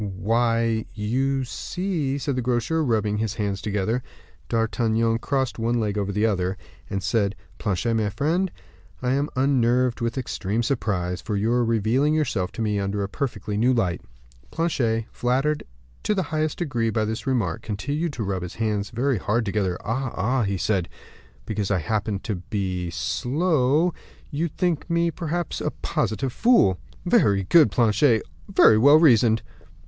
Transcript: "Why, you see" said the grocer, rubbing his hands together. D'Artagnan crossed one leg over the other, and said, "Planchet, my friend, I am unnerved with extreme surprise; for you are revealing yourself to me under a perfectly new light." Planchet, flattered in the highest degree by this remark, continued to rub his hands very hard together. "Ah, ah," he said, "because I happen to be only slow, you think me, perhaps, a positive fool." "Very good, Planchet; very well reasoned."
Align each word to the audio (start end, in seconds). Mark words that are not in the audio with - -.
"Why, 0.03 0.85
you 0.95 1.43
see" 1.43 2.17
said 2.17 2.35
the 2.35 2.41
grocer, 2.41 2.83
rubbing 2.83 3.17
his 3.19 3.35
hands 3.35 3.61
together. 3.61 4.01
D'Artagnan 4.49 5.19
crossed 5.19 5.59
one 5.59 5.79
leg 5.79 5.95
over 5.95 6.11
the 6.11 6.25
other, 6.25 6.57
and 6.89 7.03
said, 7.03 7.35
"Planchet, 7.59 7.93
my 7.93 8.09
friend, 8.09 8.51
I 9.03 9.11
am 9.11 9.29
unnerved 9.35 10.01
with 10.01 10.17
extreme 10.17 10.63
surprise; 10.63 11.21
for 11.21 11.35
you 11.35 11.51
are 11.51 11.63
revealing 11.63 12.15
yourself 12.15 12.51
to 12.53 12.63
me 12.63 12.79
under 12.79 13.03
a 13.03 13.07
perfectly 13.09 13.57
new 13.57 13.73
light." 13.75 14.01
Planchet, 14.49 15.05
flattered 15.11 15.65
in 16.09 16.15
the 16.15 16.23
highest 16.33 16.57
degree 16.57 16.89
by 16.89 17.05
this 17.05 17.27
remark, 17.27 17.61
continued 17.61 18.11
to 18.13 18.23
rub 18.23 18.41
his 18.41 18.55
hands 18.55 18.89
very 18.89 19.19
hard 19.19 19.45
together. 19.45 19.77
"Ah, 19.85 20.11
ah," 20.17 20.41
he 20.41 20.57
said, 20.57 20.89
"because 21.45 21.69
I 21.69 21.77
happen 21.77 22.17
to 22.21 22.37
be 22.37 22.85
only 22.85 22.89
slow, 22.89 23.93
you 24.31 24.47
think 24.47 24.89
me, 24.89 25.11
perhaps, 25.11 25.61
a 25.61 25.69
positive 25.83 26.33
fool." 26.33 26.79
"Very 27.05 27.43
good, 27.43 27.69
Planchet; 27.69 28.23
very 28.49 28.79
well 28.79 28.97
reasoned." 28.97 29.43